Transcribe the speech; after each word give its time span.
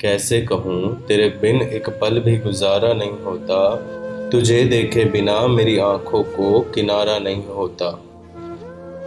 कैसे 0.00 0.40
कहूँ, 0.42 1.06
तेरे 1.06 1.28
बिन 1.40 1.62
एक 1.62 1.88
पल 1.90 2.20
भी 2.20 2.36
गुजारा 2.36 2.92
नहीं 2.92 3.18
होता। 3.24 3.58
तुझे 4.30 4.62
देखे 4.64 5.04
बिना 5.04 5.46
मेरी 5.46 5.76
आँखों 5.78 6.22
को 6.22 6.60
किनारा 6.74 7.18
नहीं 7.18 7.44
होता। 7.46 7.90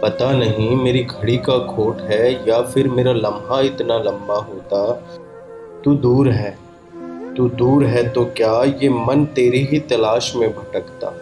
पता 0.02 0.30
नहीं 0.32 0.76
मेरी 0.76 1.02
घड़ी 1.02 1.36
का 1.38 1.58
खोट 1.66 2.00
है 2.00 2.32
या 2.48 2.60
फिर 2.62 2.88
मेरा 2.88 3.12
लम्हा 3.12 3.60
इतना 3.60 3.98
लंबा 3.98 4.36
होता। 4.44 4.92
तू 5.84 5.94
दूर 5.96 6.28
है, 6.28 6.56
तू 7.36 7.48
दूर 7.48 7.84
है 7.84 8.08
तो 8.08 8.24
क्या 8.36 8.52
ये 8.64 8.88
मन 8.88 9.24
तेरी 9.34 9.64
ही 9.64 9.78
तलाश 9.78 10.32
में 10.36 10.48
भटकता? 10.50 11.14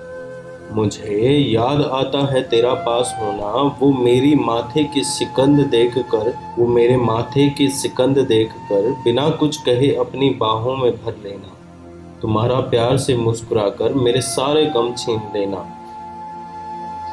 मुझे 0.71 1.31
याद 1.31 1.81
आता 1.85 2.19
है 2.27 2.43
तेरा 2.43 2.73
पास 2.85 3.15
होना। 3.21 3.51
वो 3.81 3.93
मेरी 3.95 4.35
माथे 4.35 4.85
की 4.85 5.03
सिकंद 5.05 5.61
देख 5.71 5.99
कर 6.15 6.33
वो 6.59 6.67
मेरे 6.67 6.97
माथे 6.97 7.49
की 7.49 7.69
सिकंद 7.71 8.19
देख 8.19 8.53
कर 8.69 8.91
बिना 9.05 9.29
कुछ 9.31 9.57
कहे 9.63 9.95
अपनी 9.97 10.31
बाहों 10.31 10.77
में 10.77 10.91
भर 10.95 11.17
लेना। 11.25 11.57
तुम्हारा 12.23 12.59
प्यार 12.71 12.97
से 12.99 13.17
मुस्कुराकर 13.17 13.95
मेरे 13.95 14.21
सारे 14.21 14.65
गम 14.67 14.93
छीन 14.99 15.21
लेना। 15.35 15.65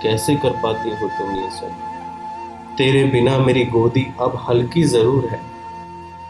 कैसे 0.03 0.35
कर 0.35 0.49
पाती 0.63 0.89
हो 0.89 1.07
तुम 1.09 1.35
ये 1.35 1.49
सब? 1.49 1.71
तेरे 2.77 3.03
बिना 3.03 3.37
मेरी 3.37 3.63
गोदी 3.65 4.05
अब 4.21 4.37
हल्की 4.49 4.83
ज़रूर 4.83 5.25
है। 5.25 5.39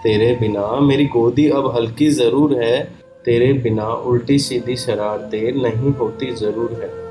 तेरे 0.03 0.31
बिना 0.35 0.79
मेरी 0.79 1.05
गोदी 1.07 1.49
अब 1.49 1.73
हल्की 1.75 2.09
ज़रूर 2.11 2.53
है। 2.63 2.79
तेरे 3.25 3.51
बिना 3.53 3.87
उल्टी 3.87 4.37
सीधी 4.39 4.75
शरारतें 4.75 5.61
नहीं 5.61 5.91
होती 5.93 6.31
ज़रूर 6.35 6.79
है। 6.81 7.08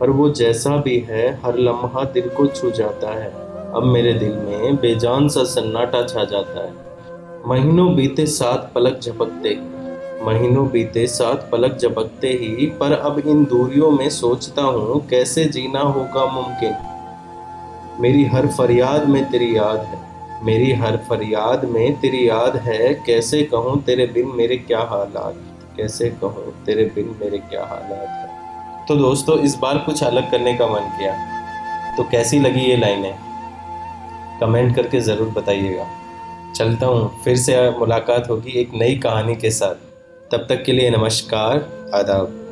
पर 0.00 0.10
वो 0.10 0.28
जैसा 0.30 0.76
भी 0.76 0.98
है, 1.00 1.28
हर 1.42 1.58
लम्हा 1.58 2.04
दिल 2.04 2.28
को 2.28 2.46
छू 2.46 2.70
जाता 2.70 3.12
है। 3.14 3.30
अब 3.72 3.84
मेरे 3.84 4.12
दिल 4.14 4.34
में 4.34 4.76
बेजान 4.76 5.28
सा 5.28 5.44
सन्नाटा 5.44 6.02
छा 6.06 6.24
जाता 6.24 6.64
है। 6.64 6.84
महीनों 7.46 7.94
बीते 7.96 8.26
साथ 8.26 8.72
पलक 8.74 8.98
झपकते, 9.00 9.54
महीनों 10.24 10.66
बीते 10.70 11.06
साथ 11.06 11.50
पलक 11.50 11.76
झपकते 11.78 12.28
ही, 12.32 12.66
पर 12.80 12.92
अब 12.92 13.18
इन 13.18 13.44
दूरियों 13.44 13.90
में 13.90 14.08
सोचता 14.10 14.62
हूँ, 14.62 15.06
कैसे 15.08 15.44
जीना 15.44 15.80
होगा 15.80 16.24
मुमकिन। 16.26 16.74
मेरी 18.00 18.24
हर 18.24 18.46
फरियाद 18.48 19.08
में 19.08 19.24
तेरी 19.30 19.56
याद 19.56 19.80
है, 19.80 20.04
मेरी 20.44 20.72
हर 20.72 20.96
फरियाद 21.08 21.64
में 21.64 22.00
तेरी 22.00 22.28
याद 22.28 22.56
है, 22.56 22.94
कैसे 23.06 23.42
कहूँ 23.44 23.82
तेरे 23.82 24.06
बिन 24.06 24.32
मेरे 24.34 24.56
क्या 24.56 24.80
हालात, 24.80 25.36
कैसे 25.76 26.10
कहूँ 26.20 26.52
तेरे 26.64 26.84
बिन 26.94 27.14
मेरे 27.20 27.38
क्या 27.40 27.64
हालात 27.64 28.08
है। 28.08 28.35
तो 28.88 28.96
दोस्तों, 28.96 29.38
इस 29.38 29.54
बार 29.54 29.78
कुछ 29.78 30.02
अलग 30.04 30.30
करने 30.30 30.54
का 30.54 30.66
मन 30.66 30.80
किया। 30.80 31.12
तो 31.96 32.02
कैसी 32.02 32.40
लगी 32.40 32.60
ये 32.60 32.76
लाइनें? 32.76 33.18
कमेंट 34.40 34.76
करके 34.76 35.00
ज़रूर 35.00 35.28
बताइएगा। 35.28 35.86
चलता 36.56 36.86
हूँ, 36.86 37.22
फिर 37.24 37.36
से 37.36 37.70
मुलाकात 37.70 38.30
होगी 38.30 38.50
एक 38.50 38.70
नई 38.74 38.96
कहानी 38.96 39.36
के 39.36 39.50
साथ। 39.50 39.74
तब 40.32 40.46
तक 40.48 40.62
के 40.64 40.72
लिए 40.72 40.90
नमस्कार, 40.90 41.56
आदाब। 41.94 42.45